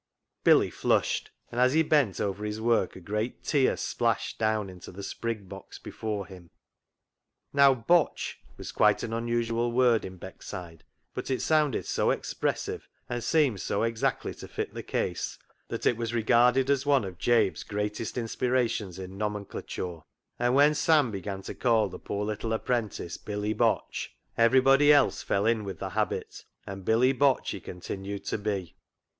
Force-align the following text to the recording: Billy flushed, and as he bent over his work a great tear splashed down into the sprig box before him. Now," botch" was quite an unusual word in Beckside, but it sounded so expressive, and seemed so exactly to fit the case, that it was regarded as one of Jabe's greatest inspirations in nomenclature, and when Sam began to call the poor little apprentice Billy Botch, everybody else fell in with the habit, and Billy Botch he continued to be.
Billy 0.43 0.71
flushed, 0.71 1.29
and 1.51 1.61
as 1.61 1.73
he 1.73 1.83
bent 1.83 2.19
over 2.19 2.43
his 2.43 2.59
work 2.59 2.95
a 2.95 2.99
great 2.99 3.43
tear 3.43 3.77
splashed 3.77 4.39
down 4.39 4.67
into 4.67 4.91
the 4.91 5.03
sprig 5.03 5.47
box 5.47 5.77
before 5.77 6.25
him. 6.25 6.49
Now," 7.53 7.75
botch" 7.75 8.39
was 8.57 8.71
quite 8.71 9.03
an 9.03 9.13
unusual 9.13 9.71
word 9.71 10.03
in 10.03 10.17
Beckside, 10.17 10.81
but 11.13 11.29
it 11.29 11.39
sounded 11.39 11.85
so 11.85 12.09
expressive, 12.09 12.89
and 13.09 13.23
seemed 13.23 13.61
so 13.61 13.83
exactly 13.83 14.33
to 14.33 14.47
fit 14.47 14.73
the 14.73 14.81
case, 14.81 15.37
that 15.67 15.85
it 15.85 15.97
was 15.97 16.15
regarded 16.15 16.71
as 16.71 16.83
one 16.83 17.05
of 17.05 17.19
Jabe's 17.19 17.61
greatest 17.61 18.17
inspirations 18.17 18.97
in 18.97 19.19
nomenclature, 19.19 19.99
and 20.39 20.55
when 20.55 20.73
Sam 20.73 21.11
began 21.11 21.43
to 21.43 21.53
call 21.53 21.89
the 21.89 21.99
poor 21.99 22.25
little 22.25 22.53
apprentice 22.53 23.17
Billy 23.17 23.53
Botch, 23.53 24.15
everybody 24.35 24.91
else 24.91 25.21
fell 25.21 25.45
in 25.45 25.63
with 25.63 25.77
the 25.77 25.89
habit, 25.89 26.43
and 26.65 26.83
Billy 26.83 27.11
Botch 27.13 27.51
he 27.51 27.59
continued 27.59 28.25
to 28.25 28.39
be. 28.39 28.73